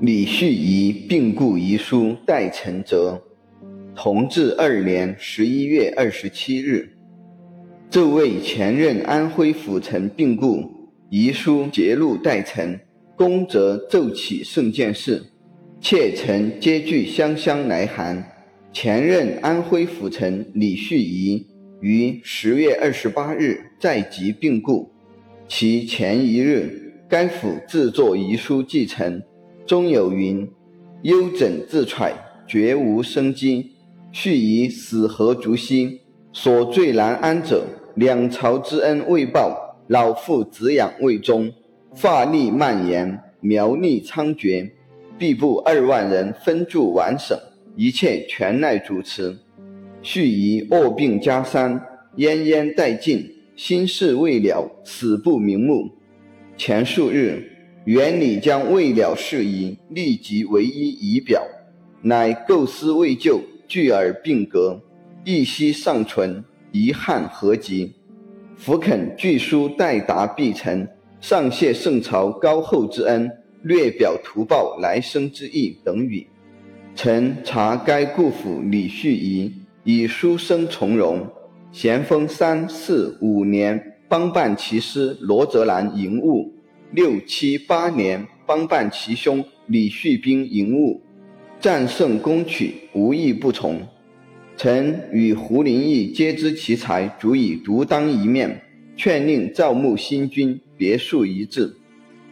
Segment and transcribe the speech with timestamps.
[0.00, 3.20] 李旭仪病故遗书待陈泽。
[3.96, 6.88] 同治二年十一月二十七日，
[7.90, 10.62] 这位前任安徽府丞病故，
[11.10, 12.78] 遗书节录待陈。
[13.16, 15.20] 公则奏起圣鉴事，
[15.80, 18.24] 妾臣皆具香香来函。
[18.72, 21.44] 前任安徽府丞李旭仪
[21.80, 24.92] 于十月二十八日在即病故，
[25.48, 29.20] 其前一日，该府制作遗书继承。
[29.68, 30.50] 中有云
[31.04, 32.14] ：“忧枕自揣，
[32.46, 33.72] 绝无生机。
[34.10, 36.00] 续以死何足惜？
[36.32, 41.52] 所最难安者，两朝之恩未报，老父子养未终，
[41.94, 44.70] 发力蔓延，苗栗猖獗，
[45.18, 47.38] 必部二万人分驻皖省，
[47.76, 49.36] 一切全赖主持。
[50.00, 51.78] 续以恶病加三，
[52.16, 55.90] 奄奄殆尽，心事未了，死不瞑目。
[56.56, 57.52] 前数日。”
[57.88, 61.42] 原理将未了事宜，立即为一仪表，
[62.02, 64.78] 乃构思未就，聚而并革，
[65.24, 67.94] 一息尚存，遗憾何及？
[68.58, 70.86] 弗肯据书代答必成，
[71.22, 73.30] 上谢圣朝高厚之恩，
[73.62, 76.26] 略表图报来生之意等语。
[76.94, 79.50] 臣查该故府李旭仪
[79.84, 81.26] 以书生从容，
[81.72, 86.52] 咸丰三四五年帮办其师罗泽兰营务。
[86.90, 91.02] 六七八年，帮办其兄李旭斌营务，
[91.60, 93.82] 战胜攻取，无一不从。
[94.56, 98.62] 臣与胡林翼皆知其才，足以独当一面，
[98.96, 101.76] 劝令招募新军，别树一帜。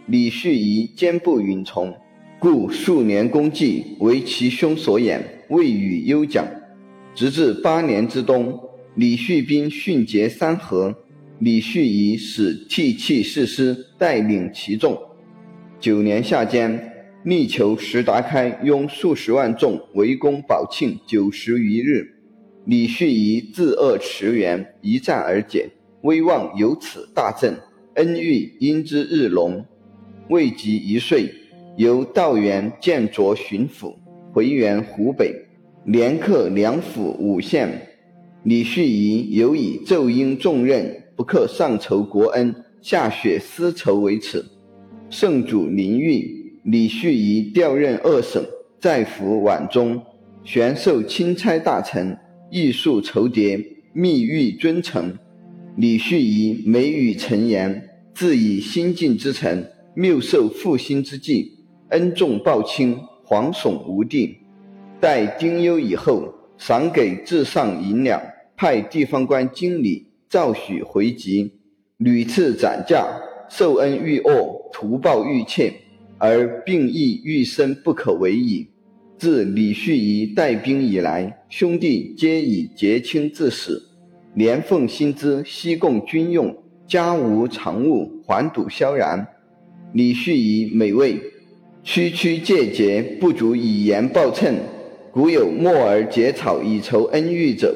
[0.07, 1.95] 李旭仪坚不允从，
[2.39, 6.47] 故数年功绩为其兄所掩，未予优奖。
[7.15, 8.59] 直至八年之冬，
[8.95, 10.97] 李旭兵迅捷三河。
[11.39, 14.99] 李旭仪使替弃士师，带领其众。
[15.79, 16.93] 九年夏间，
[17.25, 22.11] 力求石达开拥数十万众围攻宝庆九十余日，
[22.65, 25.69] 李旭仪自扼驰援，一战而解，
[26.01, 27.55] 威望由此大振，
[27.97, 29.63] 恩遇因之日隆。
[30.31, 31.31] 未及一岁，
[31.77, 33.95] 由道元建卓巡抚，
[34.33, 35.35] 回援湖北，
[35.85, 37.89] 连克两府五县。
[38.43, 41.03] 李旭仪尤以奏应重任。
[41.17, 44.45] 不克上酬国恩，下雪私仇为耻。
[45.09, 48.45] 圣主临御，李旭仪调任二省，
[48.79, 50.03] 在府皖中，
[50.45, 52.19] 悬授钦差大臣，
[52.51, 55.19] 艺术筹牒，密谕尊臣。
[55.77, 61.53] 李旭仪每语陈言，自以新晋之臣，谬受复兴之计，
[61.89, 64.37] 恩重报轻，惶悚无地。
[65.01, 68.21] 待丁忧以后，赏给至上银两，
[68.55, 70.06] 派地方官经理。
[70.29, 71.53] 赵许回籍，
[71.99, 73.07] 屡次斩驾，
[73.49, 75.73] 受恩愈恶，图报愈切，
[76.19, 78.69] 而病亦愈深不可为矣。
[79.19, 83.81] 自李旭仪带兵以来，兄弟皆以结亲致死，
[84.35, 86.55] 连奉薪资，悉供军用，
[86.87, 89.27] 家无常物，环堵萧然。
[89.93, 91.19] 李旭仪每谓：
[91.85, 94.57] 区区借节，不足以言报称。
[95.13, 97.75] 古有默而结草以酬恩遇者。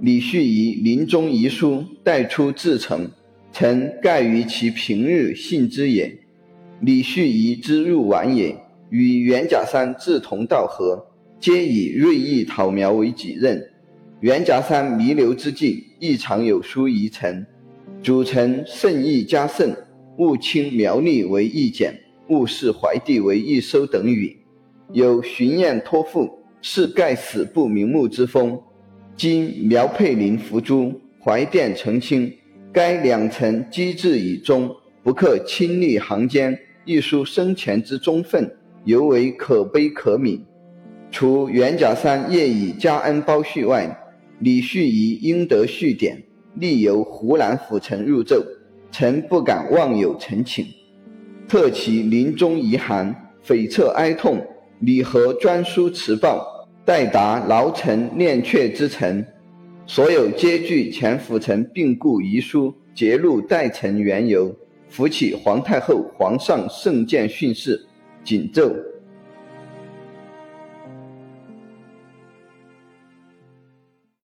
[0.00, 3.10] 李旭仪临终遗书带出自成，
[3.52, 6.10] 臣盖于其平日信之也。
[6.80, 8.56] 李旭仪之入晚也，
[8.88, 11.06] 与袁甲山志同道合，
[11.38, 13.62] 皆以锐意讨苗为己任。
[14.20, 17.46] 袁甲山弥留之际，亦常有书遗臣：
[18.02, 19.76] 主臣圣意加甚，
[20.16, 21.94] 勿轻苗栗为义简，
[22.30, 24.38] 勿视怀帝为一收等语。
[24.92, 28.58] 有巡宴托付，是盖死不瞑目之风。
[29.20, 32.32] 今苗佩林伏诛，怀殿澄清，
[32.72, 38.50] 该两臣机智以终，不克亲历行间，一书生前之忠愤，
[38.86, 40.40] 尤为可悲可悯。
[41.10, 43.94] 除袁甲山业以加恩包叙外，
[44.38, 46.22] 李旭仪应得续典，
[46.54, 48.42] 历由湖南府城入奏，
[48.90, 50.64] 臣不敢妄有陈请。
[51.46, 53.14] 特其临终遗函，
[53.46, 54.42] 悱恻哀痛，
[54.78, 56.49] 礼和专书辞报。
[56.84, 59.24] 待答劳臣念阙之臣，
[59.86, 64.54] 所有皆据前辅臣病故遗书，揭露代臣缘由，
[64.88, 67.86] 扶起皇太后、皇上圣鉴训示，
[68.24, 68.74] 谨奏。